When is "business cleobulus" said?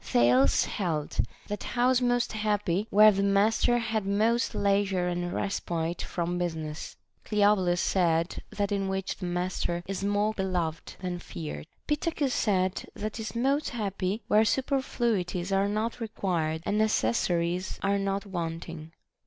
6.39-7.79